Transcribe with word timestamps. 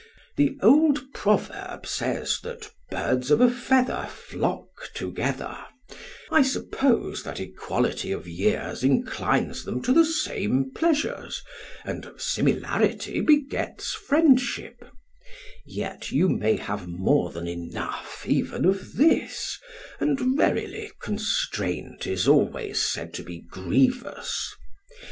The 0.35 0.57
old 0.63 1.13
proverb 1.13 1.85
says 1.85 2.39
that 2.41 2.71
'birds 2.89 3.29
of 3.29 3.39
a 3.39 3.51
feather 3.51 4.09
flock 4.11 4.89
together'; 4.95 5.59
I 6.31 6.41
suppose 6.41 7.21
that 7.21 7.39
equality 7.39 8.11
of 8.11 8.27
years 8.27 8.83
inclines 8.83 9.63
them 9.63 9.79
to 9.83 9.93
the 9.93 10.03
same 10.03 10.71
pleasures, 10.73 11.43
and 11.85 12.11
similarity 12.17 13.21
begets 13.21 13.91
friendship; 13.93 14.83
yet 15.67 16.11
you 16.11 16.27
may 16.29 16.55
have 16.57 16.87
more 16.87 17.29
than 17.29 17.47
enough 17.47 18.25
even 18.27 18.65
of 18.65 18.97
this; 18.97 19.59
and 19.99 20.19
verily 20.35 20.89
constraint 20.99 22.07
is 22.07 22.27
always 22.27 22.81
said 22.81 23.13
to 23.13 23.23
be 23.23 23.39
grievous. 23.41 24.51